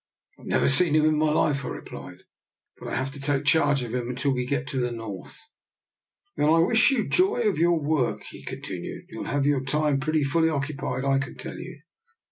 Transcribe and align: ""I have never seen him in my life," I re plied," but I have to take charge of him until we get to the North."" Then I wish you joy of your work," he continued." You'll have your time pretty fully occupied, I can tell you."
""I 0.39 0.41
have 0.41 0.47
never 0.47 0.67
seen 0.67 0.95
him 0.95 1.05
in 1.05 1.15
my 1.19 1.31
life," 1.31 1.63
I 1.63 1.67
re 1.67 1.81
plied," 1.83 2.23
but 2.79 2.87
I 2.87 2.95
have 2.95 3.11
to 3.11 3.19
take 3.21 3.45
charge 3.45 3.83
of 3.83 3.93
him 3.93 4.09
until 4.09 4.31
we 4.33 4.47
get 4.47 4.65
to 4.69 4.77
the 4.79 4.91
North."" 4.91 5.37
Then 6.35 6.49
I 6.49 6.57
wish 6.57 6.89
you 6.89 7.07
joy 7.07 7.41
of 7.41 7.59
your 7.59 7.79
work," 7.79 8.23
he 8.23 8.43
continued." 8.43 9.05
You'll 9.11 9.25
have 9.25 9.45
your 9.45 9.63
time 9.63 9.99
pretty 9.99 10.23
fully 10.23 10.49
occupied, 10.49 11.05
I 11.05 11.19
can 11.19 11.35
tell 11.35 11.59
you." 11.59 11.81